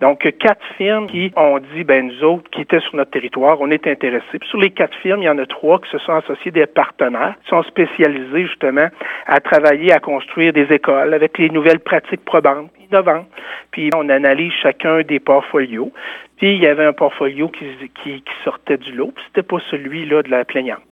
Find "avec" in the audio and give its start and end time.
11.14-11.36